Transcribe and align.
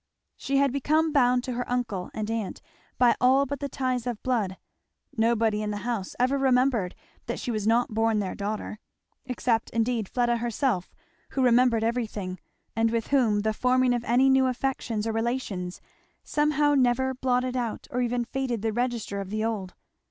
She 0.35 0.57
had 0.57 0.71
become 0.73 1.11
bound 1.11 1.43
to 1.43 1.51
her 1.53 1.71
uncle 1.71 2.09
and 2.11 2.31
aunt 2.31 2.59
by 2.97 3.15
all 3.21 3.45
but 3.45 3.59
the 3.59 3.69
ties 3.69 4.07
of 4.07 4.23
blood; 4.23 4.57
nobody 5.15 5.61
in 5.61 5.69
the 5.69 5.85
house 5.85 6.15
ever 6.19 6.39
remembered 6.39 6.95
that 7.27 7.39
she 7.39 7.51
was 7.51 7.67
not 7.67 7.93
born 7.93 8.17
their 8.17 8.33
daughter; 8.33 8.79
except 9.27 9.69
indeed 9.69 10.09
Fleda 10.09 10.37
herself, 10.37 10.95
who 11.33 11.43
remembered 11.43 11.83
everything, 11.83 12.39
and 12.75 12.89
with 12.89 13.09
whom 13.09 13.41
the 13.41 13.53
forming 13.53 13.93
of 13.93 14.03
any 14.05 14.27
new 14.27 14.47
affections 14.47 15.05
or 15.05 15.11
relations 15.11 15.81
somehow 16.23 16.73
never 16.73 17.13
blotted 17.13 17.55
out 17.55 17.85
or 17.91 18.01
even 18.01 18.25
faded 18.25 18.63
the 18.63 18.73
register 18.73 19.21
of 19.21 19.29
the 19.29 19.43
old. 19.45 19.75